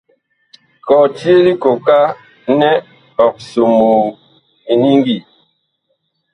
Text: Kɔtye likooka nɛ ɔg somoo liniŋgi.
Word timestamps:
Kɔtye 0.87 1.33
likooka 1.45 1.97
nɛ 2.59 2.69
ɔg 3.23 3.35
somoo 3.49 4.01
liniŋgi. 4.67 5.17